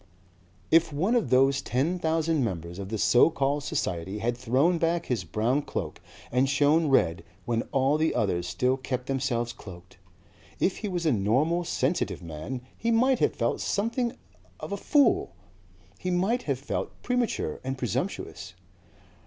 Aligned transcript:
"If 0.71 0.91
one 0.91 1.13
of 1.13 1.29
those 1.29 1.61
ten 1.61 1.99
thousand 1.99 2.43
members 2.43 2.79
of 2.79 2.89
the 2.89 2.97
Sokol 2.97 3.61
Society 3.61 4.17
had 4.17 4.35
thrown 4.35 4.79
back 4.79 5.05
his 5.05 5.23
brown 5.23 5.61
cloak 5.61 6.01
and 6.31 6.49
shown 6.49 6.87
red 6.87 7.23
when 7.45 7.61
all 7.71 7.99
the 7.99 8.15
others 8.15 8.47
still 8.47 8.77
kept 8.77 9.05
them 9.05 9.19
selves 9.19 9.53
cloaked 9.53 9.99
if 10.59 10.77
he 10.77 10.87
was 10.87 11.05
a 11.05 11.11
normal 11.11 11.63
sensitive 11.63 12.23
man 12.23 12.61
he 12.75 12.89
might 12.89 13.19
have 13.19 13.35
felt 13.35 13.61
something 13.61 14.17
of 14.59 14.71
a 14.71 14.75
fool. 14.75 15.35
He 15.99 16.09
might 16.09 16.41
have 16.49 16.57
felt 16.57 16.99
premature 17.03 17.59
and 17.63 17.77
presumptuous. 17.77 18.55